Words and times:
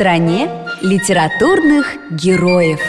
стране 0.00 0.48
литературных 0.80 1.94
героев 2.10 2.80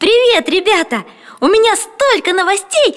Привет, 0.00 0.48
ребята! 0.48 1.04
У 1.38 1.46
меня 1.46 1.76
столько 1.76 2.32
новостей! 2.32 2.96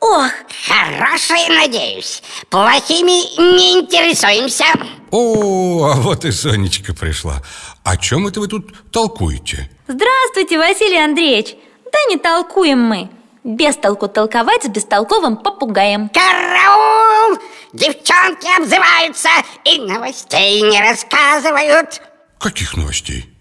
Ох! 0.00 0.30
Хорошие, 0.66 1.46
надеюсь 1.50 2.22
Плохими 2.48 3.36
не 3.54 3.78
интересуемся 3.78 4.64
О, 5.10 5.92
а 5.92 5.96
вот 5.96 6.24
и 6.24 6.32
Сонечка 6.32 6.94
пришла 6.94 7.42
О 7.84 7.98
чем 7.98 8.28
это 8.28 8.40
вы 8.40 8.48
тут 8.48 8.90
толкуете? 8.90 9.70
Здравствуйте, 9.88 10.56
Василий 10.56 11.04
Андреевич 11.04 11.54
Да 11.84 11.98
не 12.08 12.16
толкуем 12.16 12.80
мы 12.80 13.10
без 13.46 13.76
толку 13.76 14.08
толковать 14.08 14.64
с 14.64 14.68
бестолковым 14.68 15.36
попугаем 15.36 16.08
Караул! 16.08 17.38
Девчонки 17.72 18.60
обзываются 18.60 19.28
и 19.64 19.80
новостей 19.80 20.62
не 20.62 20.80
рассказывают 20.80 22.02
Каких 22.40 22.76
новостей? 22.76 23.32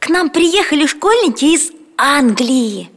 К 0.00 0.10
нам 0.10 0.28
приехали 0.28 0.86
школьники 0.86 1.46
из 1.46 1.72
Англии 1.96 2.90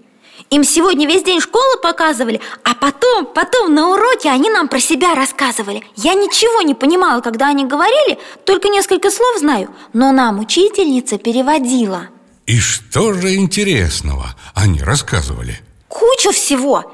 Им 0.50 0.66
сегодня 0.66 1.08
весь 1.08 1.24
день 1.24 1.40
школы 1.40 1.78
показывали 1.82 2.42
А 2.66 2.76
потом, 2.76 3.28
потом 3.28 3.74
на 3.74 3.92
уроке 3.92 4.30
они 4.30 4.50
нам 4.50 4.68
про 4.68 4.82
себя 4.82 5.16
рассказывали 5.16 5.84
Я 5.96 6.16
ничего 6.16 6.64
не 6.64 6.76
понимала, 6.76 7.22
когда 7.22 7.48
они 7.48 7.64
говорили 7.66 8.20
Только 8.46 8.68
несколько 8.68 9.10
слов 9.10 9.40
знаю 9.40 9.74
Но 9.94 10.12
нам 10.12 10.40
учительница 10.40 11.18
переводила 11.18 12.10
И 12.46 12.60
что 12.60 13.14
же 13.14 13.36
интересного 13.36 14.36
они 14.54 14.82
рассказывали? 14.82 15.62
Кучу 15.98 16.32
всего. 16.32 16.94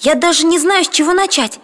Я 0.00 0.14
даже 0.14 0.44
не 0.44 0.58
знаю, 0.58 0.84
с 0.84 0.88
чего 0.88 1.14
начать. 1.14 1.58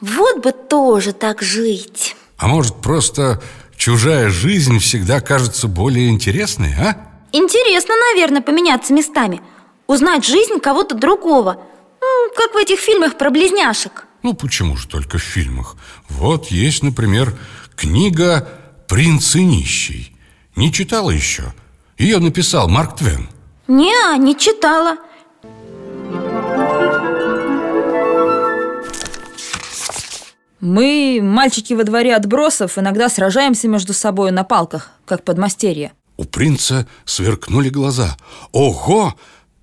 Вот 0.00 0.42
бы 0.42 0.52
тоже 0.52 1.14
так 1.14 1.40
жить. 1.40 2.16
А 2.36 2.48
может, 2.48 2.82
просто 2.82 3.42
чужая 3.76 4.28
жизнь 4.28 4.78
всегда 4.78 5.20
кажется 5.20 5.68
более 5.68 6.10
интересной, 6.10 6.74
а? 6.78 6.96
Интересно, 7.32 7.94
наверное, 8.12 8.42
поменяться 8.42 8.92
местами. 8.92 9.40
Узнать 9.86 10.26
жизнь 10.26 10.60
кого-то 10.60 10.94
другого. 10.94 11.62
Как 12.36 12.52
в 12.52 12.58
этих 12.58 12.78
фильмах 12.78 13.16
про 13.16 13.30
близняшек. 13.30 14.06
Ну, 14.22 14.34
почему 14.34 14.76
же 14.76 14.86
только 14.86 15.16
в 15.16 15.22
фильмах? 15.22 15.76
Вот 16.10 16.48
есть, 16.48 16.82
например, 16.82 17.34
книга 17.74 18.48
«Принц 18.86 19.34
и 19.34 19.42
нищий» 19.42 20.14
Не 20.56 20.72
читала 20.72 21.10
еще? 21.10 21.52
Ее 21.98 22.18
написал 22.18 22.68
Марк 22.68 22.96
Твен. 22.96 23.28
Не, 23.66 24.18
не 24.18 24.36
читала 24.36 24.98
Мы, 30.60 31.20
мальчики 31.22 31.74
во 31.74 31.84
дворе 31.84 32.16
отбросов, 32.16 32.78
иногда 32.78 33.10
сражаемся 33.10 33.68
между 33.68 33.92
собой 33.92 34.30
на 34.30 34.44
палках, 34.44 34.92
как 35.04 35.22
подмастерье. 35.22 35.92
У 36.16 36.24
принца 36.24 36.86
сверкнули 37.04 37.68
глаза. 37.68 38.16
Ого! 38.52 39.14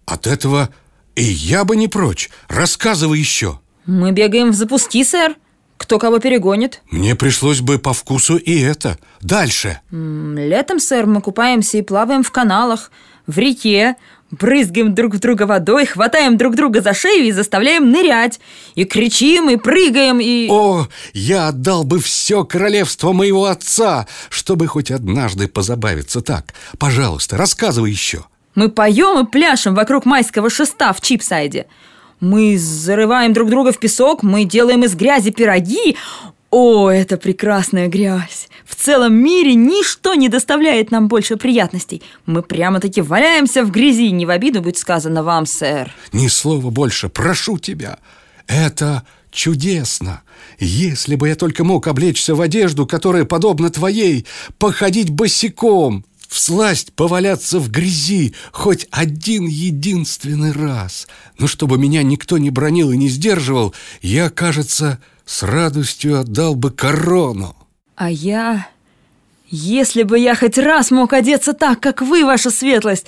От 0.06 0.28
этого 0.28 0.70
и 1.16 1.24
я 1.24 1.66
бы 1.66 1.76
не 1.76 1.88
прочь. 1.88 2.30
Рассказывай 2.48 3.20
еще. 3.20 3.60
Мы 3.86 4.12
бегаем 4.12 4.52
в 4.52 4.56
запуски, 4.56 5.04
сэр. 5.04 5.36
Кто 5.78 5.98
кого 5.98 6.20
перегонит? 6.20 6.82
Мне 6.92 7.16
пришлось 7.16 7.62
бы 7.62 7.80
по 7.80 7.94
вкусу 7.94 8.38
и 8.38 8.60
это. 8.60 9.00
Дальше. 9.22 9.80
Летом, 9.92 10.80
сэр, 10.80 11.08
мы 11.08 11.22
купаемся 11.22 11.80
и 11.80 11.82
плаваем 11.82 12.24
в 12.24 12.32
каналах 12.32 12.92
В 13.26 13.40
реке 13.40 13.96
Брызгаем 14.32 14.96
друг 14.96 15.16
в 15.16 15.20
друга 15.20 15.44
водой, 15.44 15.86
хватаем 15.86 16.38
друг 16.38 16.56
друга 16.56 16.82
за 16.82 16.94
шею 16.94 17.26
и 17.26 17.32
заставляем 17.32 17.92
нырять. 17.92 18.40
И 18.76 18.86
кричим, 18.86 19.50
и 19.50 19.58
прыгаем, 19.58 20.20
и... 20.22 20.48
О, 20.50 20.88
я 21.14 21.50
отдал 21.50 21.84
бы 21.84 22.00
все 22.00 22.46
королевство 22.46 23.12
моего 23.12 23.46
отца 23.46 24.08
Чтобы 24.30 24.68
хоть 24.68 24.90
однажды 24.90 25.48
позабавиться. 25.48 26.22
Так 26.22 26.54
Пожалуйста, 26.80 27.36
рассказывай 27.36 27.92
еще 27.92 28.26
Мы 28.56 28.70
поем 28.70 29.26
и 29.26 29.30
пляшем 29.30 29.76
вокруг 29.76 30.06
майского 30.06 30.50
шеста 30.50 30.94
в 30.94 31.02
Чипсайде. 31.02 31.68
Мы 32.22 32.56
зарываем 32.58 33.34
друг 33.34 33.50
друга 33.50 33.72
в 33.72 33.80
песок, 33.80 34.22
мы 34.22 34.46
делаем 34.46 34.84
из 34.84 34.94
грязи 34.94 35.32
пироги 35.32 35.98
О, 36.52 36.90
это 36.90 37.16
прекрасная 37.16 37.88
грязь! 37.88 38.50
В 38.66 38.76
целом 38.76 39.14
мире 39.14 39.56
ничто 39.56 40.16
не 40.16 40.28
доставляет 40.28 40.92
нам 40.92 41.08
больше 41.08 41.38
приятностей. 41.38 42.04
Мы 42.26 42.44
прямо-таки 42.44 43.02
валяемся 43.02 43.64
в 43.64 43.72
грязи. 43.72 44.12
Не 44.12 44.26
в 44.26 44.30
обиду 44.30 44.62
будет 44.62 44.78
сказано 44.78 45.24
вам, 45.24 45.46
сэр. 45.46 45.94
Ни 46.12 46.28
слова 46.28 46.70
больше, 46.70 47.08
прошу 47.08 47.58
тебя. 47.58 48.00
Это 48.48 49.04
чудесно. 49.32 50.24
Если 50.60 51.16
бы 51.16 51.30
я 51.30 51.36
только 51.36 51.64
мог 51.64 51.88
облечься 51.88 52.36
в 52.36 52.42
одежду, 52.42 52.86
которая 52.86 53.24
подобна 53.24 53.70
твоей 53.70 54.26
Походить 54.58 55.10
босиком 55.10 56.06
Всласть 56.32 56.94
поваляться 56.94 57.60
в 57.60 57.70
грязи 57.70 58.34
хоть 58.54 58.88
один 58.90 59.48
единственный 59.48 60.54
раз. 60.54 61.10
Но 61.38 61.46
чтобы 61.46 61.78
меня 61.78 62.04
никто 62.04 62.38
не 62.38 62.50
бронил 62.50 62.92
и 62.92 62.98
не 62.98 63.10
сдерживал 63.10 63.76
Я, 64.02 64.30
кажется, 64.30 65.02
с 65.26 65.44
радостью 65.44 66.18
отдал 66.18 66.56
бы 66.56 66.72
корону. 66.72 67.56
А 67.98 68.10
я... 68.10 68.70
Если 69.50 70.04
бы 70.04 70.18
я 70.18 70.34
хоть 70.34 70.58
раз 70.58 70.92
мог 70.92 71.12
одеться 71.12 71.52
так, 71.52 71.82
как 71.82 72.02
вы, 72.02 72.24
ваша 72.24 72.50
светлость 72.50 73.08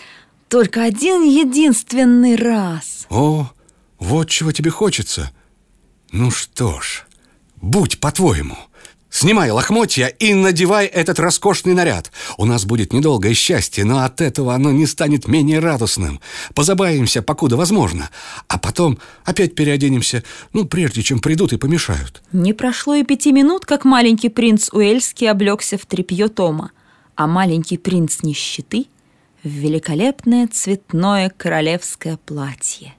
Только 0.50 0.84
один 0.84 1.24
единственный 1.24 2.36
раз. 2.36 3.08
О, 3.10 3.50
вот 4.00 4.30
чего 4.30 4.52
тебе 4.52 4.70
хочется. 4.70 5.32
Ну 6.12 6.30
что 6.30 6.82
ж, 6.82 7.06
будь 7.62 8.02
по-твоему 8.02 8.58
Снимай 9.14 9.52
лохмотья 9.52 10.08
и 10.08 10.34
надевай 10.34 10.88
этот 10.88 11.20
роскошный 11.20 11.76
наряд. 11.76 12.12
У 12.40 12.46
нас 12.46 12.66
будет 12.66 12.94
недолгое 12.94 13.36
счастье, 13.36 13.86
но 13.86 14.04
от 14.04 14.22
этого 14.22 14.56
оно 14.56 14.72
не 14.72 14.88
станет 14.88 15.28
менее 15.28 15.60
радостным. 15.60 16.20
Позабавимся, 16.56 17.22
покуда 17.22 17.56
возможно. 17.56 18.10
А 18.48 18.58
потом 18.58 18.98
опять 19.24 19.54
переоденемся, 19.54 20.24
ну, 20.52 20.66
прежде 20.66 21.04
чем 21.04 21.20
придут 21.20 21.54
и 21.54 21.58
помешают. 21.58 22.24
Не 22.32 22.54
прошло 22.54 22.96
и 22.96 23.04
пяти 23.04 23.32
минут, 23.32 23.68
как 23.68 23.86
маленький 23.86 24.30
принц 24.30 24.70
Уэльский 24.72 25.30
облегся 25.30 25.78
в 25.78 25.86
тряпье 25.86 26.28
Тома. 26.28 26.72
А 27.14 27.28
маленький 27.28 27.78
принц 27.78 28.24
нищеты 28.24 28.88
в 29.44 29.48
великолепное 29.48 30.48
цветное 30.48 31.30
королевское 31.30 32.18
платье. 32.18 32.96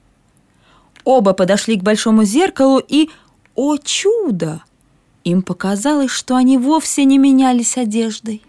Оба 1.03 1.33
подошли 1.33 1.75
к 1.75 1.83
большому 1.83 2.23
зеркалу 2.23 2.79
и, 2.79 3.09
о 3.53 3.75
чудо! 3.75 4.63
Им 5.25 5.41
показалось, 5.41 6.11
что 6.11 6.35
они 6.35 6.59
вовсе 6.59 7.03
не 7.03 7.17
менялись 7.17 7.77
одеждой. 7.77 8.43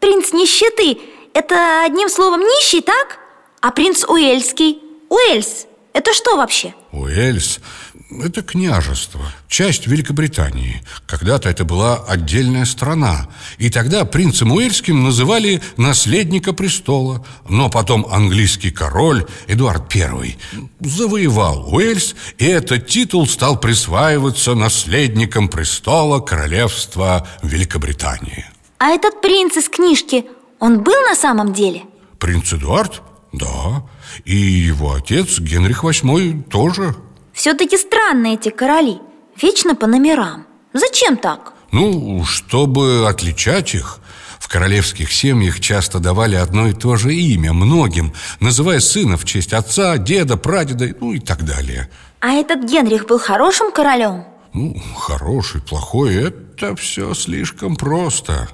Принц 0.00 0.32
нищеты– 0.32 0.98
это 1.32 1.84
одним 1.84 2.08
словом 2.08 2.40
нищий, 2.40 2.80
так? 2.80 3.20
А 3.60 3.70
принц 3.70 4.04
Уэльский– 4.04 4.82
Уэльс– 5.08 5.66
это 5.92 6.12
что 6.12 6.36
вообще? 6.36 6.74
Уэльс– 6.90 7.60
это 8.20 8.42
княжество, 8.42 9.20
часть 9.48 9.86
Великобритании. 9.86 10.82
Когда-то 11.06 11.48
это 11.48 11.64
была 11.64 11.96
отдельная 11.96 12.64
страна. 12.64 13.28
И 13.58 13.70
тогда 13.70 14.04
принцем 14.04 14.52
Уэльским 14.52 15.02
называли 15.02 15.62
наследника 15.76 16.52
престола. 16.52 17.24
Но 17.48 17.70
потом 17.70 18.06
английский 18.10 18.70
король 18.70 19.26
Эдуард 19.46 19.94
I 19.94 20.36
завоевал 20.80 21.72
Уэльс, 21.72 22.14
и 22.38 22.44
этот 22.44 22.86
титул 22.88 23.26
стал 23.26 23.58
присваиваться 23.58 24.54
наследником 24.54 25.48
престола 25.48 26.20
королевства 26.20 27.26
Великобритании. 27.42 28.44
А 28.78 28.88
этот 28.88 29.20
принц 29.20 29.56
из 29.56 29.68
книжки, 29.68 30.24
он 30.58 30.82
был 30.82 31.00
на 31.08 31.14
самом 31.14 31.52
деле? 31.52 31.82
Принц 32.18 32.52
Эдуард? 32.52 33.02
Да. 33.32 33.84
И 34.24 34.36
его 34.36 34.94
отец 34.94 35.38
Генрих 35.38 35.84
VIII 35.84 36.42
тоже. 36.50 36.94
Все-таки 37.42 37.76
странные 37.76 38.34
эти 38.34 38.50
короли 38.50 39.00
Вечно 39.34 39.74
по 39.74 39.88
номерам 39.88 40.46
Зачем 40.72 41.16
так? 41.16 41.54
Ну, 41.72 42.24
чтобы 42.24 43.08
отличать 43.08 43.74
их 43.74 43.98
В 44.38 44.48
королевских 44.48 45.12
семьях 45.12 45.58
часто 45.58 45.98
давали 45.98 46.36
одно 46.36 46.68
и 46.68 46.72
то 46.72 46.94
же 46.94 47.12
имя 47.12 47.52
многим 47.52 48.12
Называя 48.38 48.78
сына 48.78 49.16
в 49.16 49.24
честь 49.24 49.52
отца, 49.54 49.98
деда, 49.98 50.36
прадеда, 50.36 50.94
ну 51.00 51.14
и 51.14 51.18
так 51.18 51.44
далее 51.44 51.90
А 52.20 52.34
этот 52.34 52.62
Генрих 52.62 53.06
был 53.06 53.18
хорошим 53.18 53.72
королем? 53.72 54.24
Ну, 54.52 54.80
хороший, 54.96 55.60
плохой, 55.62 56.14
это 56.14 56.76
все 56.76 57.12
слишком 57.12 57.74
просто 57.74 58.50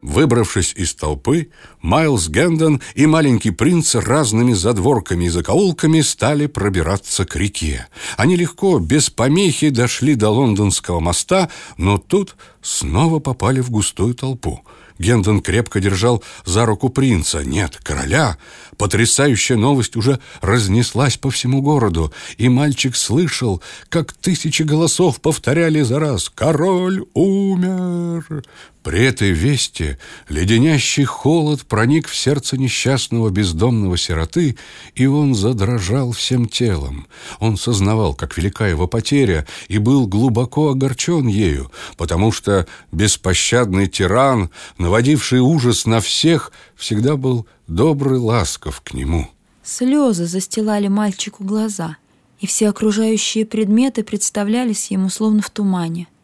Выбравшись 0.00 0.74
из 0.76 0.94
толпы, 0.94 1.48
Майлз 1.80 2.28
Гэндон 2.28 2.80
и 2.94 3.06
маленький 3.06 3.50
принц 3.50 3.96
разными 3.96 4.52
задворками 4.52 5.24
и 5.24 5.28
закоулками 5.28 6.02
стали 6.02 6.46
пробираться 6.46 7.24
к 7.24 7.34
реке. 7.34 7.88
Они 8.16 8.36
легко, 8.36 8.78
без 8.78 9.10
помехи, 9.10 9.70
дошли 9.70 10.14
до 10.14 10.30
лондонского 10.30 11.00
моста, 11.00 11.50
но 11.76 11.98
тут 11.98 12.36
снова 12.62 13.18
попали 13.18 13.60
в 13.60 13.70
густую 13.70 14.14
толпу. 14.14 14.62
Гендон 15.00 15.40
крепко 15.40 15.80
держал 15.80 16.22
за 16.44 16.66
руку 16.66 16.88
принца, 16.90 17.44
нет, 17.44 17.78
короля. 17.82 18.36
Потрясающая 18.76 19.56
новость 19.56 19.96
уже 19.96 20.20
разнеслась 20.40 21.16
по 21.16 21.30
всему 21.30 21.62
городу, 21.62 22.12
и 22.36 22.48
мальчик 22.48 22.96
слышал, 22.96 23.62
как 23.88 24.12
тысячи 24.12 24.62
голосов 24.62 25.20
повторяли 25.20 25.82
за 25.82 25.98
раз 25.98 26.28
«Король 26.28 27.04
умер!». 27.14 28.44
При 28.82 29.04
этой 29.04 29.32
вести 29.32 29.98
леденящий 30.28 31.04
холод 31.04 31.62
проник 31.66 32.06
в 32.06 32.14
сердце 32.14 32.56
несчастного 32.56 33.28
бездомного 33.30 33.96
сироты, 33.96 34.56
и 34.94 35.06
он 35.06 35.34
задрожал 35.34 36.12
всем 36.12 36.48
телом. 36.48 37.06
Он 37.40 37.56
сознавал, 37.56 38.14
как 38.14 38.38
велика 38.38 38.68
его 38.68 38.86
потеря, 38.86 39.46
и 39.66 39.78
был 39.78 40.06
глубоко 40.06 40.70
огорчен 40.70 41.26
ею, 41.26 41.72
потому 41.96 42.30
что 42.30 42.66
беспощадный 42.92 43.88
тиран, 43.88 44.50
наводивший 44.78 45.40
ужас 45.40 45.84
на 45.84 46.00
всех, 46.00 46.52
всегда 46.76 47.16
был 47.16 47.46
добрый 47.66 48.18
ласков 48.18 48.80
к 48.80 48.94
нему. 48.94 49.28
Слезы 49.64 50.26
застилали 50.26 50.86
мальчику 50.86 51.44
глаза, 51.44 51.96
и 52.40 52.46
все 52.46 52.68
окружающие 52.68 53.44
предметы 53.44 54.04
представлялись 54.04 54.90
ему 54.92 55.10
словно 55.10 55.42
в 55.42 55.50
тумане– 55.50 56.06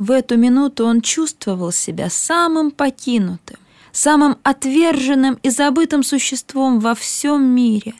в 0.00 0.10
эту 0.10 0.38
минуту 0.38 0.86
он 0.86 1.02
чувствовал 1.02 1.72
себя 1.72 2.08
самым 2.08 2.70
покинутым, 2.70 3.58
самым 3.92 4.38
отверженным 4.42 5.38
и 5.42 5.50
забытым 5.50 6.02
существом 6.02 6.80
во 6.80 6.94
всем 6.94 7.44
мире. 7.44 7.94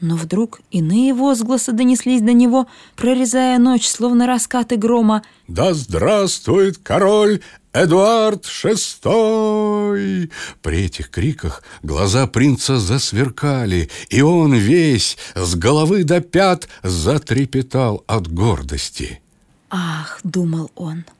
Но 0.00 0.16
вдруг 0.16 0.60
иные 0.70 1.12
возгласы 1.12 1.72
донеслись 1.72 2.22
до 2.22 2.32
него, 2.32 2.66
прорезая 2.96 3.58
ночь, 3.58 3.86
словно 3.86 4.26
раскаты 4.26 4.76
грома. 4.76 5.22
«Да 5.48 5.74
здравствует 5.74 6.78
король 6.78 7.40
Эдуард 7.74 8.46
VI!» 8.46 10.30
При 10.62 10.84
этих 10.86 11.10
криках 11.10 11.62
глаза 11.82 12.26
принца 12.26 12.78
засверкали, 12.78 13.90
и 14.08 14.22
он 14.22 14.54
весь 14.54 15.18
с 15.34 15.56
головы 15.56 16.04
до 16.04 16.22
пят 16.22 16.68
затрепетал 16.82 18.02
от 18.06 18.32
гордости. 18.32 19.20
«Ах!»— 19.68 20.20
думал 20.22 20.70
он— 20.74 21.04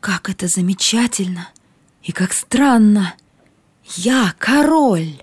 как 0.00 0.28
это 0.28 0.48
замечательно 0.48 1.48
и 2.02 2.12
как 2.12 2.32
странно! 2.32 3.14
Я 3.96 4.34
король! 4.38 5.22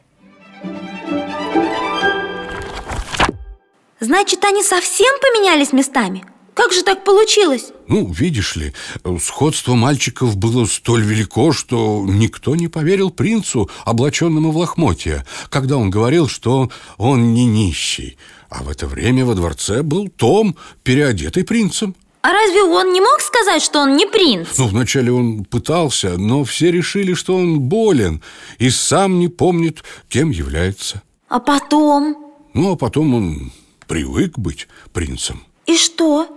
Значит, 4.00 4.44
они 4.44 4.64
совсем 4.64 5.14
поменялись 5.22 5.72
местами? 5.72 6.26
Как 6.54 6.72
же 6.72 6.84
так 6.84 7.04
получилось? 7.04 7.72
Ну, 7.88 8.12
видишь 8.12 8.56
ли, 8.56 8.74
сходство 9.20 9.76
мальчиков 9.76 10.38
было 10.38 10.66
столь 10.66 11.04
велико, 11.04 11.52
что 11.52 12.06
никто 12.08 12.56
не 12.56 12.68
поверил 12.68 13.12
принцу, 13.12 13.70
облаченному 13.84 14.52
в 14.52 14.58
лохмотья, 14.58 15.26
когда 15.50 15.78
он 15.78 15.90
говорил, 15.90 16.28
что 16.30 16.72
он 16.98 17.34
не 17.34 17.46
нищий. 17.46 18.18
А 18.50 18.64
в 18.64 18.70
это 18.70 18.88
время 18.88 19.26
во 19.26 19.36
дворце 19.36 19.84
был 19.84 20.08
Том, 20.08 20.56
переодетый 20.84 21.44
принцем. 21.44 21.96
А 22.26 22.32
разве 22.32 22.64
он 22.64 22.92
не 22.92 23.02
мог 23.02 23.22
сказать, 23.22 23.62
что 23.62 23.82
он 23.82 23.96
не 23.98 24.08
принц? 24.08 24.58
Ну, 24.58 24.66
вначале 24.66 25.12
он 25.12 25.46
пытался, 25.46 26.18
но 26.18 26.44
все 26.44 26.72
решили, 26.72 27.14
что 27.14 27.36
он 27.36 27.60
болен 27.60 28.24
и 28.58 28.72
сам 28.72 29.20
не 29.20 29.28
помнит, 29.28 29.84
кем 30.10 30.32
является. 30.32 31.04
А 31.30 31.40
потом? 31.40 32.34
Ну, 32.56 32.72
а 32.72 32.76
потом 32.78 33.14
он 33.14 33.52
привык 33.86 34.40
быть 34.40 34.68
принцем. 34.92 35.44
И 35.68 35.78
что? 35.78 36.28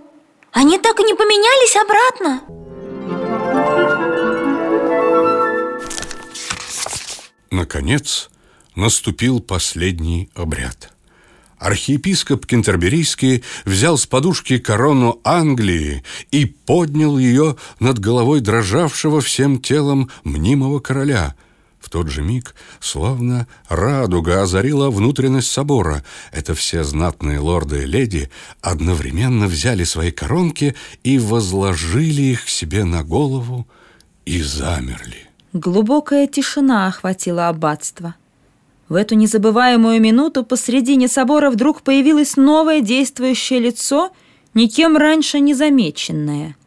Они 0.51 0.77
так 0.77 0.99
и 0.99 1.03
не 1.03 1.15
поменялись 1.15 1.75
обратно? 1.75 2.41
Наконец, 7.49 8.29
наступил 8.75 9.39
последний 9.39 10.29
обряд– 10.35 10.93
архиепископ 11.59 12.45
Кентерберийский 12.45 13.43
взял 13.65 13.97
с 13.97 14.05
подушки 14.05 14.57
корону 14.57 15.19
Англии 15.23 16.03
и 16.31 16.45
поднял 16.45 17.17
ее 17.17 17.57
над 17.79 17.99
головой 17.99 18.39
дрожавшего 18.39 19.21
всем 19.21 19.61
телом 19.61 20.09
мнимого 20.23 20.79
короля. 20.79 21.35
В 21.79 21.89
тот 21.89 22.09
же 22.09 22.21
миг, 22.21 22.55
словно 22.79 23.47
радуга 23.69 24.41
озарила 24.41 24.89
внутренность 24.89 25.49
собора, 25.49 26.03
это 26.31 26.53
все 26.53 26.83
знатные 26.83 27.39
лорды 27.39 27.83
и 27.83 27.85
леди 27.85 28.29
одновременно 28.61 29.47
взяли 29.47 29.85
свои 29.85 30.11
коронки 30.11 30.75
и 31.03 31.17
возложили 31.17 32.21
их 32.21 32.49
себе 32.49 32.83
на 32.83 33.03
голову 33.03 33.67
и 34.25 34.41
замерли. 34.41 35.29
Глубокая 35.53 36.27
тишина 36.27 36.87
охватила 36.87 37.47
аббатство. 37.47 38.15
В 38.89 38.95
эту 38.95 39.13
незабываемую 39.13 40.01
минуту 40.01 40.43
посредине 40.43 41.07
собора 41.07 41.51
вдруг 41.51 41.83
появилось 41.83 42.35
новое 42.37 42.81
действующее 42.81 43.59
лицо, 43.59 44.11
никем 44.55 44.97
раньше 44.97 45.39
не 45.39 45.53
замеченное. 45.53 46.57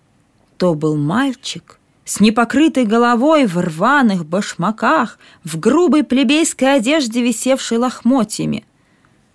То 0.56 0.74
был 0.74 0.96
мальчик 0.96 1.80
с 2.04 2.20
непокрытой 2.20 2.84
головой 2.84 3.46
в 3.46 3.58
рваных 3.58 4.24
башмаках, 4.24 5.18
в 5.42 5.58
грубой 5.58 6.04
плебейской 6.04 6.76
одежде, 6.76 7.22
висевшей 7.22 7.78
лохмотьями. 7.78 8.64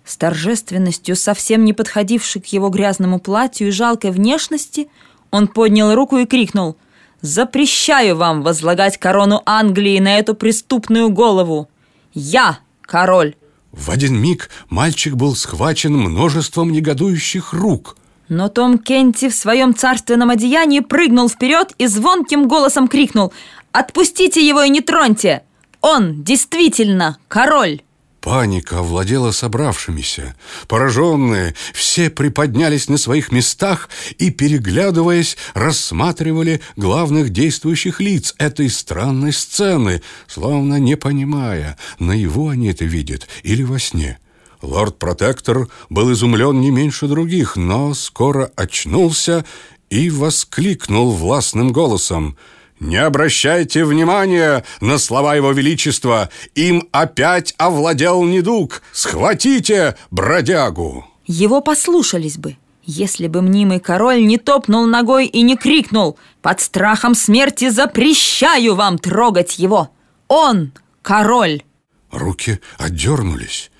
С 0.04 0.16
торжественностью, 0.16 1.14
совсем 1.16 1.66
не 1.66 1.74
подходившей 1.74 2.40
к 2.40 2.46
его 2.46 2.70
грязному 2.70 3.20
платью 3.20 3.68
и 3.68 3.70
жалкой 3.70 4.12
внешности, 4.12 4.88
он 5.30 5.48
поднял 5.48 5.94
руку 5.94 6.16
и 6.16 6.24
крикнул 6.24 6.76
«Запрещаю 7.20 8.16
вам 8.16 8.42
возлагать 8.42 8.96
корону 8.96 9.42
Англии 9.44 9.98
на 9.98 10.18
эту 10.18 10.34
преступную 10.34 11.10
голову! 11.10 11.68
Я 12.14 12.60
король!» 12.88 13.36
В 13.70 13.90
один 13.90 14.16
миг 14.20 14.50
мальчик 14.70 15.14
был 15.14 15.36
схвачен 15.36 15.94
множеством 15.94 16.72
негодующих 16.72 17.52
рук. 17.52 17.96
Но 18.28 18.48
Том 18.48 18.78
Кенти 18.78 19.28
в 19.28 19.34
своем 19.34 19.74
царственном 19.74 20.30
одеянии 20.30 20.80
прыгнул 20.80 21.28
вперед 21.28 21.74
и 21.78 21.86
звонким 21.86 22.48
голосом 22.48 22.88
крикнул 22.88 23.32
«Отпустите 23.72 24.46
его 24.46 24.62
и 24.62 24.70
не 24.70 24.80
троньте! 24.80 25.42
Он 25.80 26.24
действительно 26.24 27.18
король!» 27.28 27.82
Паника 28.20 28.78
овладела 28.78 29.32
собравшимися. 29.32 30.34
Пораженные, 30.66 31.54
все 31.72 32.10
приподнялись 32.10 32.88
на 32.88 32.98
своих 32.98 33.32
местах 33.32 33.88
и, 34.18 34.30
переглядываясь, 34.30 35.36
рассматривали 35.54 36.60
главных 36.76 37.30
действующих 37.30 38.00
лиц 38.00 38.34
этой 38.38 38.70
странной 38.70 39.32
сцены, 39.32 40.02
словно 40.26 40.78
не 40.78 40.96
понимая, 40.96 41.76
наяву 41.98 42.48
они 42.48 42.68
это 42.68 42.84
видят 42.84 43.28
или 43.44 43.62
во 43.62 43.78
сне. 43.78 44.18
Лорд-протектор 44.62 45.68
был 45.88 46.12
изумлен 46.12 46.60
не 46.60 46.70
меньше 46.70 47.06
других, 47.06 47.54
но 47.56 47.94
скоро 47.94 48.50
очнулся 48.56 49.44
и 49.90 50.10
воскликнул 50.10 51.12
властным 51.12 51.72
голосом— 51.72 52.36
не 52.80 52.96
обращайте 52.96 53.84
внимания 53.84 54.64
на 54.80 54.98
слова 54.98 55.34
его 55.34 55.52
величества. 55.52 56.30
Им 56.54 56.88
опять 56.92 57.54
овладел 57.58 58.22
недуг. 58.24 58.82
Схватите 58.92 59.96
бродягу. 60.10 61.04
Его 61.26 61.60
послушались 61.60 62.38
бы, 62.38 62.56
если 62.84 63.26
бы 63.26 63.42
мнимый 63.42 63.80
король 63.80 64.24
не 64.24 64.38
топнул 64.38 64.86
ногой 64.86 65.26
и 65.26 65.42
не 65.42 65.56
крикнул 65.56 66.18
«Под 66.40 66.60
страхом 66.60 67.14
смерти 67.14 67.68
запрещаю 67.68 68.74
вам 68.74 68.98
трогать 68.98 69.58
его! 69.58 69.90
Он 70.28 70.72
король!» 71.02 71.62
Руки 72.10 72.60
отдернулись. 72.78 73.70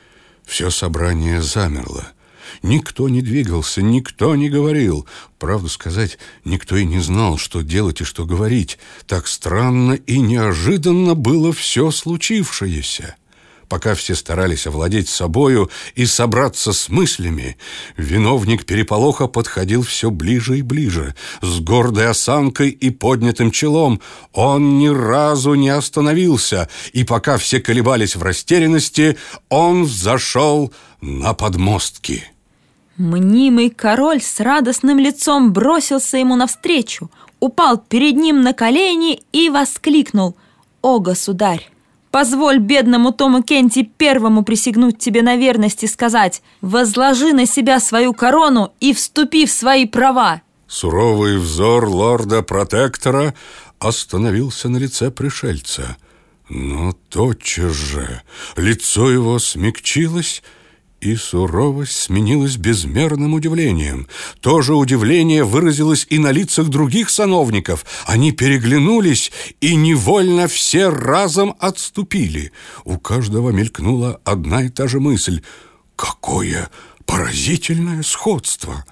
Все 0.44 0.70
собрание 0.70 1.40
замерло. 1.40 2.12
Никто 2.62 3.08
не 3.08 3.22
двигался, 3.22 3.82
никто 3.82 4.34
не 4.36 4.48
говорил. 4.48 5.06
Правду 5.38 5.68
сказать, 5.68 6.18
никто 6.44 6.76
и 6.76 6.84
не 6.84 7.00
знал, 7.00 7.38
что 7.38 7.62
делать 7.62 8.00
и 8.00 8.04
что 8.04 8.24
говорить. 8.24 8.78
Так 9.06 9.26
странно 9.26 9.92
и 9.92 10.18
неожиданно 10.18 11.14
было 11.14 11.52
все 11.52 11.90
случившееся. 11.90 13.16
Пока 13.68 13.94
все 13.94 14.14
старались 14.14 14.66
овладеть 14.66 15.08
собою 15.08 15.70
и 15.94 16.06
собраться 16.06 16.72
с 16.72 16.88
мыслями, 16.88 17.58
виновник 17.96 18.64
переполоха 18.64 19.26
подходил 19.26 19.82
все 19.82 20.10
ближе 20.10 20.58
и 20.58 20.62
ближе, 20.62 21.14
с 21.42 21.60
гордой 21.60 22.08
осанкой 22.08 22.70
и 22.70 22.88
поднятым 22.88 23.50
челом. 23.50 24.00
Он 24.32 24.78
ни 24.78 24.88
разу 24.88 25.54
не 25.54 25.68
остановился, 25.68 26.68
и 26.94 27.04
пока 27.04 27.36
все 27.36 27.60
колебались 27.60 28.16
в 28.16 28.22
растерянности, 28.22 29.18
он 29.50 29.86
зашел 29.86 30.72
на 31.02 31.34
подмостки. 31.34 32.24
Мнимый 32.98 33.70
король 33.70 34.20
с 34.20 34.40
радостным 34.40 34.98
лицом 34.98 35.52
бросился 35.52 36.16
ему 36.16 36.34
навстречу, 36.34 37.10
упал 37.38 37.78
перед 37.78 38.16
ним 38.16 38.42
на 38.42 38.52
колени 38.52 39.22
и 39.30 39.50
воскликнул 39.50 40.36
«О, 40.82 40.98
государь! 40.98 41.70
Позволь 42.10 42.58
бедному 42.58 43.12
Тому 43.12 43.44
Кенти 43.44 43.84
первому 43.84 44.42
присягнуть 44.42 44.98
тебе 44.98 45.22
на 45.22 45.36
верность 45.36 45.84
и 45.84 45.86
сказать 45.86 46.42
«Возложи 46.60 47.32
на 47.32 47.46
себя 47.46 47.78
свою 47.78 48.14
корону 48.14 48.72
и 48.80 48.92
вступи 48.92 49.46
в 49.46 49.52
свои 49.52 49.86
права!» 49.86 50.42
Суровый 50.66 51.38
взор 51.38 51.88
лорда-протектора 51.88 53.34
остановился 53.78 54.68
на 54.68 54.78
лице 54.78 55.12
пришельца. 55.12 55.96
Но 56.48 56.94
тотчас 57.10 57.74
же 57.74 58.22
лицо 58.56 59.08
его 59.08 59.38
смягчилось, 59.38 60.42
и 61.00 61.14
суровость 61.14 61.92
сменилась 61.92 62.56
безмерным 62.56 63.34
удивлением. 63.34 64.08
То 64.40 64.62
же 64.62 64.74
удивление 64.74 65.44
выразилось 65.44 66.06
и 66.10 66.18
на 66.18 66.32
лицах 66.32 66.68
других 66.68 67.10
сановников. 67.10 67.84
Они 68.06 68.32
переглянулись 68.32 69.30
и 69.60 69.74
невольно 69.76 70.48
все 70.48 70.88
разом 70.88 71.54
отступили. 71.58 72.52
У 72.84 72.98
каждого 72.98 73.50
мелькнула 73.50 74.20
одна 74.24 74.64
и 74.64 74.68
та 74.68 74.88
же 74.88 75.00
мысль. 75.00 75.42
«Какое 75.96 76.70
поразительное 77.06 78.02
сходство!» 78.02 78.84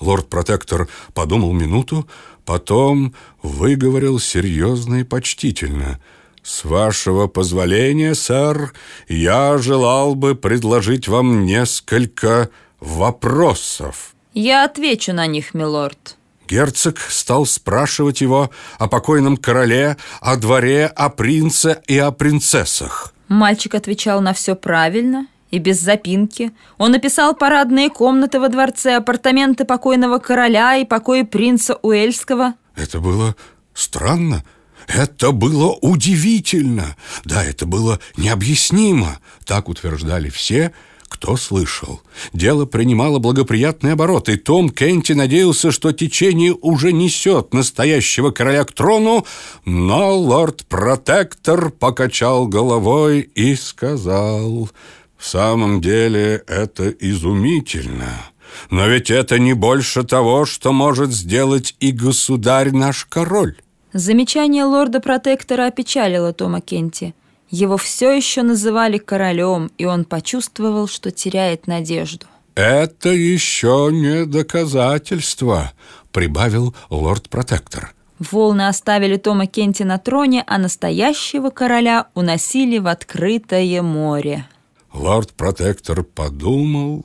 Лорд-протектор 0.00 0.88
подумал 1.14 1.52
минуту, 1.52 2.08
потом 2.44 3.14
выговорил 3.42 4.18
серьезно 4.18 5.00
и 5.00 5.04
почтительно– 5.04 6.00
«С 6.42 6.64
вашего 6.64 7.26
позволения, 7.26 8.14
сэр, 8.14 8.72
я 9.08 9.58
желал 9.58 10.14
бы 10.14 10.34
предложить 10.34 11.08
вам 11.08 11.44
несколько 11.44 12.48
вопросов». 12.80 14.14
Я 14.32 14.64
отвечу 14.64 15.12
на 15.12 15.26
них, 15.26 15.54
милорд. 15.54 16.16
Герцог 16.48 16.98
стал 16.98 17.46
спрашивать 17.46 18.20
его 18.20 18.50
о 18.78 18.88
покойном 18.88 19.36
короле, 19.36 19.96
о 20.20 20.36
дворе, 20.36 20.86
о 20.86 21.08
принце 21.08 21.80
и 21.86 21.96
о 21.98 22.10
принцессах. 22.10 23.14
Мальчик 23.28 23.76
отвечал 23.76 24.20
на 24.20 24.32
все 24.32 24.56
правильно 24.56 25.26
и 25.52 25.58
без 25.58 25.80
запинки. 25.80 26.52
Он 26.78 26.94
описал 26.94 27.34
парадные 27.34 27.88
комнаты 27.88 28.40
во 28.40 28.48
дворце, 28.48 28.96
апартаменты 28.96 29.64
покойного 29.64 30.18
короля 30.18 30.76
и 30.76 30.84
покои 30.84 31.22
принца 31.22 31.78
Уэльского. 31.82 32.54
Это 32.74 32.98
было 32.98 33.36
странно. 33.74 34.44
Это 34.88 35.32
было 35.32 35.72
удивительно. 35.80 36.96
Да, 37.24 37.44
это 37.44 37.66
было 37.66 38.00
необъяснимо. 38.16 39.18
Так 39.44 39.68
утверждали 39.68 40.30
все, 40.30 40.72
кто 41.10 41.36
слышал. 41.36 42.00
Дело 42.32 42.64
принимало 42.64 43.18
благоприятный 43.18 43.92
оборот, 43.92 44.28
и 44.28 44.36
Том 44.36 44.70
Кенти 44.70 45.12
надеялся, 45.12 45.72
что 45.72 45.92
течение 45.92 46.54
уже 46.54 46.92
несет 46.92 47.52
настоящего 47.52 48.30
короля 48.30 48.64
к 48.64 48.72
трону, 48.72 49.26
но 49.64 50.16
лорд-протектор 50.16 51.70
покачал 51.70 52.46
головой 52.46 53.20
и 53.20 53.54
сказал, 53.56 54.70
«В 55.18 55.26
самом 55.26 55.80
деле 55.80 56.42
это 56.46 56.88
изумительно». 56.88 58.30
Но 58.70 58.86
ведь 58.88 59.10
это 59.10 59.38
не 59.38 59.52
больше 59.52 60.02
того, 60.02 60.44
что 60.44 60.72
может 60.72 61.12
сделать 61.12 61.76
и 61.78 61.92
государь 61.92 62.72
наш 62.72 63.04
король. 63.04 63.56
Замечание 63.92 64.64
лорда-протектора 64.64 65.66
опечалило 65.66 66.32
Тома 66.32 66.60
Кенти. 66.60 67.14
Его 67.50 67.76
все 67.76 68.12
еще 68.12 68.42
называли 68.42 68.98
королем, 68.98 69.72
и 69.78 69.84
он 69.84 70.04
почувствовал, 70.04 70.86
что 70.86 71.10
теряет 71.10 71.66
надежду. 71.66 72.26
«Это 72.54 73.08
еще 73.08 73.88
не 73.90 74.26
доказательство»,— 74.26 75.72
прибавил 76.12 76.74
лорд-протектор. 76.88 77.92
Волны 78.20 78.68
оставили 78.68 79.16
Тома 79.16 79.46
Кенти 79.46 79.82
на 79.82 79.98
троне, 79.98 80.44
а 80.46 80.58
настоящего 80.58 81.50
короля 81.50 82.08
уносили 82.14 82.78
в 82.78 82.86
открытое 82.86 83.82
море. 83.82 84.46
Лорд-протектор 84.92 86.04
подумал, 86.04 87.04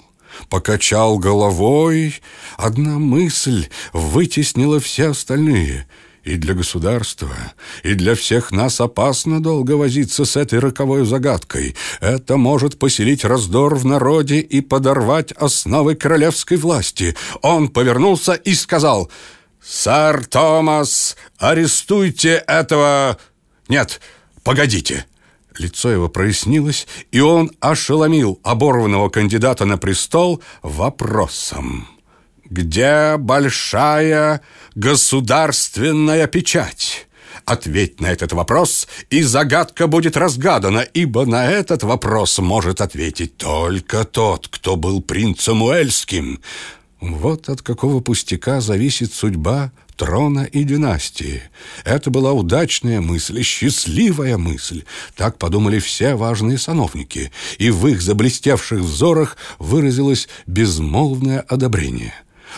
покачал 0.50 1.18
головой. 1.18 2.22
Одна 2.58 3.00
мысль 3.00 3.70
вытеснила 3.94 4.80
все 4.80 5.10
остальные— 5.12 5.88
и 6.26 6.38
для 6.38 6.56
государства, 6.56 7.36
и 7.84 7.94
для 7.94 8.16
всех 8.16 8.52
нас 8.52 8.82
опасно 8.82 9.42
долго 9.42 9.74
возиться 9.74 10.26
с 10.26 10.36
этой 10.36 10.60
роковой 10.60 11.06
загадкой. 11.06 11.76
Это 12.02 12.36
может 12.36 12.80
поселить 12.80 13.24
раздор 13.24 13.76
в 13.76 13.86
народе 13.86 14.40
и 14.40 14.60
подорвать 14.62 15.32
основы 15.34 15.96
королевской 15.96 16.58
власти. 16.58 17.16
Он 17.42 17.70
повернулся 17.70 18.34
и 18.34 18.56
сказал, 18.56 19.10
«Сэр 19.64 20.26
Томас, 20.26 21.16
арестуйте 21.38 22.44
этого...» 22.48 23.18
«Нет, 23.70 24.02
погодите». 24.44 25.06
Лицо 25.58 25.90
его 25.90 26.10
прояснилось, 26.10 26.86
и 27.14 27.22
он 27.22 27.50
ошеломил 27.62 28.42
оборванного 28.44 29.08
кандидата 29.08 29.64
на 29.64 29.78
престол 29.78 30.42
вопросом. 30.62 31.95
Где 32.50 33.18
большая 33.18 34.42
государственная 34.76 36.28
печать? 36.28 37.08
Ответь 37.44 38.00
на 38.00 38.08
этот 38.08 38.34
вопрос, 38.34 38.88
и 39.10 39.22
загадка 39.24 39.88
будет 39.88 40.16
разгадана, 40.16 40.80
ибо 40.80 41.26
на 41.26 41.46
этот 41.46 41.84
вопрос 41.84 42.40
может 42.40 42.82
ответить 42.82 43.38
только 43.38 44.04
тот, 44.04 44.48
кто 44.48 44.76
был 44.76 45.02
принцем 45.02 45.62
Уэльским. 45.62 46.40
Вот 47.02 47.50
от 47.50 47.62
какого 47.62 48.00
пустяка 48.00 48.62
зависит 48.62 49.14
судьба 49.14 49.72
трона 49.96 50.44
и 50.44 50.64
династии. 50.64 51.44
Это 51.84 52.10
была 52.10 52.34
удачная 52.34 53.02
мысль, 53.02 53.42
счастливая 53.44 54.38
мысль. 54.38 54.84
Так 55.16 55.38
подумали 55.38 55.80
все 55.80 56.16
важные 56.16 56.58
сановники, 56.58 57.32
и 57.58 57.70
в 57.70 57.88
их 57.88 58.02
заблестевших 58.02 58.82
взорах 58.82 59.38
выразилось 59.60 60.28
безмолвное 60.46 61.42
одобрение. 61.42 62.14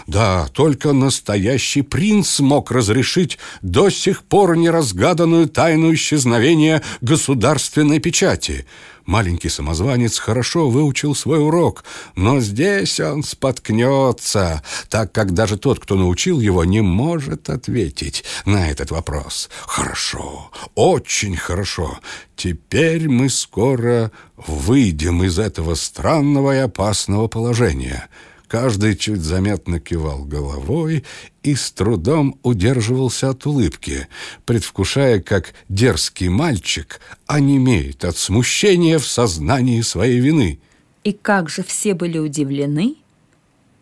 Да, 0.06 0.48
только 0.54 0.94
настоящий 0.94 1.82
принц 1.82 2.40
мог 2.40 2.72
разрешить 2.72 3.40
до 3.62 3.90
сих 3.90 4.24
пор 4.24 4.56
неразгаданную 4.56 5.50
тайну 5.50 5.94
исчезновения 5.94 6.84
государственной 7.02 8.00
печати. 8.00 8.66
Маленький 9.08 9.48
самозванец 9.48 10.20
хорошо 10.20 10.70
выучил 10.70 11.16
свой 11.16 11.40
урок, 11.40 11.86
но 12.18 12.42
здесь 12.42 13.00
он 13.00 13.24
споткнется, 13.24 14.62
так 14.90 15.14
как 15.14 15.34
даже 15.34 15.58
тот, 15.58 15.80
кто 15.80 15.96
научил 15.96 16.42
его, 16.42 16.66
не 16.66 16.82
может 16.82 17.50
ответить 17.50 18.26
на 18.46 18.70
этот 18.70 18.92
вопрос. 18.92 19.50
Хорошо, 19.66 20.52
очень 20.76 21.38
хорошо. 21.38 22.00
Теперь 22.36 23.08
мы 23.08 23.30
скоро 23.30 24.12
выйдем 24.36 25.24
из 25.24 25.40
этого 25.40 25.76
странного 25.76 26.56
и 26.56 26.60
опасного 26.60 27.28
положения». 27.28 28.10
Каждый 28.48 28.96
чуть 28.96 29.22
заметно 29.22 29.80
кивал 29.80 30.24
головой 30.24 31.04
и 31.44 31.54
с 31.54 31.72
трудом 31.72 32.40
удерживался 32.44 33.30
от 33.32 33.46
улыбки, 33.46 34.08
предвкушая, 34.46 35.20
как 35.20 35.54
дерзкий 35.68 36.30
мальчик 36.30 37.02
онемеет 37.26 38.06
от 38.06 38.16
смущения 38.16 39.00
в 39.00 39.06
сознании 39.06 39.82
своей 39.82 40.20
вины. 40.20 40.60
И 41.04 41.12
как 41.12 41.50
же 41.50 41.62
все 41.62 41.94
были 41.94 42.20
удивлены, 42.20 42.96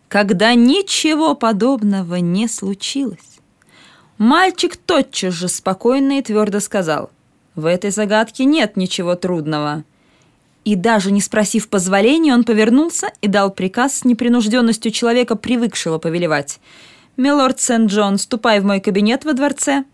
когда 0.08 0.54
ничего 0.54 1.36
подобного 1.36 2.16
не 2.16 2.48
случилось. 2.48 3.18
Мальчик 4.18 4.76
тотчас 4.76 5.34
же 5.34 5.48
спокойно 5.48 6.18
и 6.18 6.22
твердо 6.22 6.58
сказал, 6.58 7.10
«В 7.54 7.66
этой 7.66 7.90
загадке 7.90 8.44
нет 8.44 8.76
ничего 8.76 9.14
трудного». 9.14 9.84
И 10.66 10.74
даже 10.74 11.12
не 11.12 11.20
спросив 11.20 11.68
позволения, 11.68 12.34
он 12.34 12.42
повернулся 12.42 13.12
и 13.20 13.28
дал 13.28 13.52
приказ 13.52 13.98
с 14.00 14.04
непринужденностью 14.04 14.90
человека, 14.90 15.36
привыкшего 15.36 15.98
повелевать. 15.98 16.58
«Милорд 17.16 17.60
Сент-Джон, 17.60 18.18
ступай 18.18 18.58
в 18.58 18.64
мой 18.64 18.80
кабинет 18.80 19.24
во 19.24 19.32
дворце. 19.32 19.84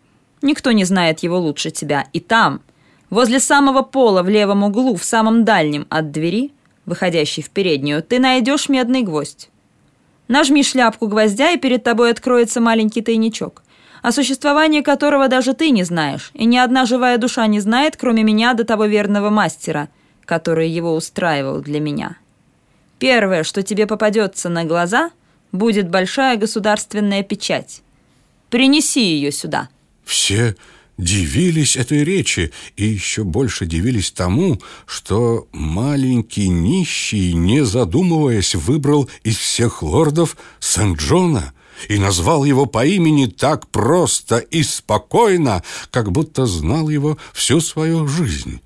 Никто 0.40 0.72
не 0.72 0.84
знает 0.84 1.20
его 1.20 1.38
лучше 1.38 1.70
тебя. 1.70 2.06
И 2.14 2.20
там, 2.20 2.62
возле 3.10 3.38
самого 3.38 3.82
пола 3.82 4.22
в 4.22 4.30
левом 4.30 4.64
углу, 4.64 4.96
в 4.96 5.04
самом 5.04 5.44
дальнем 5.44 5.86
от 5.90 6.10
двери, 6.10 6.52
выходящей 6.86 7.42
в 7.42 7.50
переднюю, 7.50 8.02
ты 8.02 8.18
найдешь 8.18 8.70
медный 8.70 9.02
гвоздь. 9.02 9.50
Нажми 10.26 10.62
шляпку 10.62 11.06
гвоздя, 11.06 11.50
и 11.50 11.58
перед 11.58 11.84
тобой 11.84 12.10
откроется 12.10 12.62
маленький 12.62 13.02
тайничок, 13.02 13.62
о 14.00 14.10
существовании 14.10 14.80
которого 14.80 15.28
даже 15.28 15.52
ты 15.52 15.68
не 15.68 15.84
знаешь, 15.84 16.30
и 16.32 16.46
ни 16.46 16.56
одна 16.56 16.86
живая 16.86 17.18
душа 17.18 17.46
не 17.46 17.60
знает, 17.60 17.98
кроме 17.98 18.22
меня 18.22 18.54
до 18.54 18.64
того 18.64 18.86
верного 18.86 19.28
мастера– 19.28 19.90
который 20.24 20.68
его 20.68 20.94
устраивал 20.94 21.60
для 21.60 21.80
меня. 21.80 22.16
Первое, 22.98 23.42
что 23.42 23.62
тебе 23.62 23.86
попадется 23.86 24.48
на 24.48 24.64
глаза, 24.64 25.10
будет 25.50 25.88
большая 25.88 26.36
государственная 26.36 27.22
печать. 27.22 27.82
Принеси 28.50 29.02
ее 29.02 29.32
сюда». 29.32 29.68
Все 30.04 30.56
дивились 30.98 31.76
этой 31.76 32.04
речи 32.04 32.52
и 32.76 32.84
еще 32.84 33.24
больше 33.24 33.66
дивились 33.66 34.12
тому, 34.12 34.60
что 34.86 35.48
маленький 35.52 36.48
нищий, 36.48 37.32
не 37.32 37.64
задумываясь, 37.64 38.54
выбрал 38.54 39.08
из 39.24 39.36
всех 39.36 39.82
лордов 39.82 40.36
Сент-Джона 40.60 41.52
и 41.88 41.98
назвал 41.98 42.44
его 42.44 42.66
по 42.66 42.84
имени 42.84 43.26
так 43.26 43.66
просто 43.68 44.38
и 44.38 44.62
спокойно, 44.62 45.62
как 45.90 46.12
будто 46.12 46.46
знал 46.46 46.88
его 46.88 47.18
всю 47.32 47.60
свою 47.60 48.06
жизнь. 48.06 48.60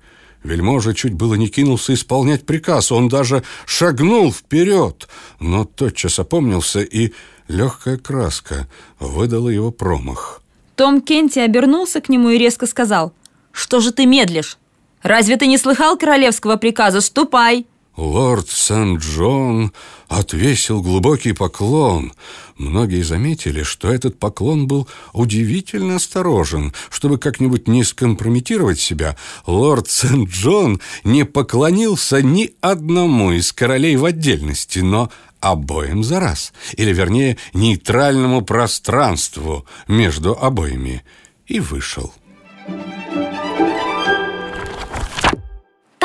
Вельможа 0.47 0.93
чуть 0.93 1.13
было 1.13 1.35
не 1.35 1.49
кинулся 1.49 1.93
исполнять 1.93 2.45
приказ, 2.45 2.91
он 2.91 3.09
даже 3.09 3.43
шагнул 3.65 4.31
вперед, 4.31 5.09
но 5.41 5.65
тотчас 5.65 6.19
опомнился, 6.19 6.79
и 6.79 7.11
легкая 7.49 7.97
краска 7.97 8.67
выдала 8.97 9.49
его 9.49 9.71
промах. 9.71 10.41
Том 10.77 11.01
Кенти 11.01 11.39
обернулся 11.39 11.99
к 11.99 12.07
нему 12.07 12.29
и 12.29 12.37
резко 12.37 12.65
сказал, 12.65 13.11
«Что 13.51 13.81
же 13.81 13.91
ты 13.91 14.05
медлишь? 14.05 14.57
Разве 15.01 15.35
ты 15.35 15.47
не 15.47 15.57
слыхал 15.57 15.97
королевского 15.97 16.55
приказа? 16.55 17.01
Ступай!» 17.01 17.65
Лорд 17.97 18.47
Сент-Джон 18.47 19.73
отвесил 20.07 20.83
глубокий 20.83 21.33
поклон. 21.33 22.13
Многие 22.55 23.01
заметили, 23.01 23.63
что 23.63 23.91
этот 23.91 24.19
поклон 24.19 24.67
был 24.67 24.87
удивительно 25.13 25.95
осторожен. 25.95 26.73
Чтобы 26.91 27.17
как-нибудь 27.17 27.67
не 27.67 27.83
скомпрометировать 27.83 28.79
себя, 28.79 29.17
лорд 29.47 29.89
Сент-Джон 29.89 30.79
не 31.03 31.25
поклонился 31.25 32.21
ни 32.21 32.53
одному 32.61 33.31
из 33.31 33.51
королей 33.51 33.95
в 33.95 34.05
отдельности, 34.05 34.79
но 34.79 35.11
обоим 35.39 36.03
за 36.03 36.19
раз, 36.19 36.53
или, 36.73 36.93
вернее, 36.93 37.37
нейтральному 37.53 38.43
пространству 38.43 39.65
между 39.87 40.37
обоими, 40.37 41.03
и 41.47 41.59
вышел. 41.59 42.13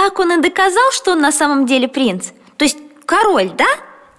Так 0.04 0.18
он 0.18 0.32
и 0.32 0.42
доказал, 0.42 0.90
что 0.90 1.12
он 1.12 1.21
на 1.21 1.30
самом 1.30 1.64
деле 1.64 1.87
принц. 1.87 2.30
То 2.56 2.64
есть 2.64 2.76
король, 3.06 3.52
да? 3.56 3.68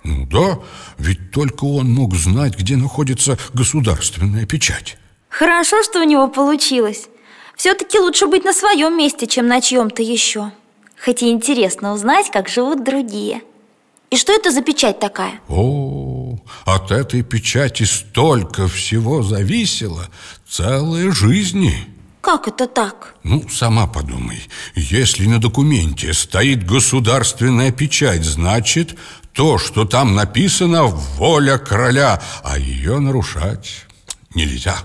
Ну 0.06 0.26
да, 0.28 0.60
ведь 0.98 1.32
только 1.34 1.66
он 1.66 1.92
мог 1.92 2.16
знать, 2.16 2.58
где 2.58 2.78
находится 2.78 3.38
государственная 3.54 4.46
печать. 4.46 4.98
Хорошо, 5.28 5.84
что 5.84 6.00
у 6.00 6.04
него 6.04 6.30
получилось. 6.30 7.10
Все-таки 7.58 8.00
лучше 8.00 8.28
быть 8.28 8.46
на 8.46 8.54
своем 8.54 8.98
месте, 8.98 9.28
чем 9.28 9.48
на 9.48 9.60
чьем-то 9.60 10.02
еще 10.02 10.54
Хотя 10.96 11.28
интересно 11.28 11.92
узнать, 11.92 12.32
как 12.32 12.48
живут 12.48 12.86
другие. 12.86 13.42
И 14.10 14.16
что 14.16 14.32
это 14.32 14.52
за 14.52 14.62
печать 14.62 15.02
такая? 15.02 15.42
О, 15.50 16.38
от 16.64 16.92
этой 16.92 17.24
печати 17.24 17.84
столько 17.84 18.70
всего 18.70 19.22
зависело. 19.22 20.08
Целые 20.48 21.12
жизни 21.12 21.93
как 22.24 22.48
это 22.48 22.68
так? 22.68 23.16
Ну, 23.24 23.44
сама 23.50 23.86
подумай 23.86 24.42
Если 24.76 25.28
на 25.28 25.40
документе 25.40 26.14
стоит 26.14 26.66
государственная 26.66 27.72
печать 27.72 28.24
Значит, 28.24 28.98
то, 29.34 29.58
что 29.58 29.84
там 29.84 30.16
написано, 30.16 30.86
воля 30.86 31.58
короля 31.58 32.22
А 32.44 32.58
ее 32.58 33.00
нарушать 33.00 33.86
нельзя 34.34 34.78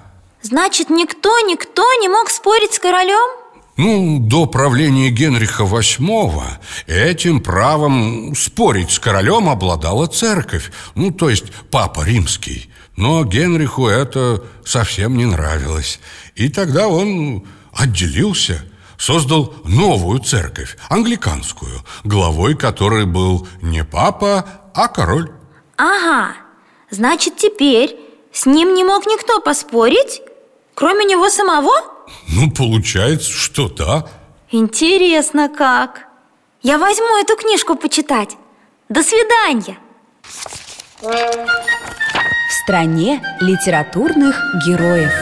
Значит, 0.42 0.90
никто, 0.90 1.30
никто 1.47 1.83
не 2.00 2.09
мог 2.09 2.28
спорить 2.30 2.75
с 2.75 2.80
королем? 2.80 3.38
Ну, 3.76 4.18
до 4.18 4.47
правления 4.47 5.11
Генриха 5.11 5.62
VIII 5.62 6.42
этим 6.88 7.40
правом 7.40 8.35
спорить 8.35 8.90
с 8.90 8.99
королем 8.99 9.49
обладала 9.49 10.09
церковь 10.09 10.73
Ну, 10.97 11.12
то 11.12 11.30
есть 11.30 11.45
папа 11.71 12.02
римский 12.04 12.68
Но 12.97 13.25
Генриху 13.25 13.87
это 13.87 14.42
совсем 14.64 15.16
не 15.16 15.25
нравилось 15.25 16.00
И 16.38 16.49
тогда 16.49 16.88
он 16.88 17.47
отделился 17.73 18.64
Создал 18.99 19.54
новую 19.64 20.18
церковь, 20.18 20.76
англиканскую 20.88 21.85
Главой 22.02 22.57
которой 22.57 23.07
был 23.07 23.47
не 23.62 23.85
папа, 23.85 24.45
а 24.75 24.88
король. 24.88 25.30
Ага, 25.76 26.35
значит 26.90 27.37
теперь 27.37 27.97
с 28.33 28.45
ним 28.45 28.75
не 28.75 28.83
мог 28.83 29.07
никто 29.07 29.40
поспорить? 29.40 30.21
Кроме 30.75 31.04
него 31.04 31.30
самого? 31.30 31.73
Ну, 32.28 32.50
получается, 32.50 33.30
что 33.30 33.68
да 33.68 34.09
Интересно 34.50 35.49
как. 35.49 36.07
Я 36.62 36.78
возьму 36.78 37.21
эту 37.21 37.37
книжку 37.37 37.76
почитать. 37.76 38.37
До 38.88 39.02
свидания. 39.02 39.78
В 41.00 42.52
стране 42.64 43.23
литературных 43.40 44.40
героев 44.66 45.12